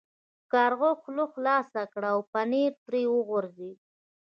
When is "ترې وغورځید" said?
2.85-3.79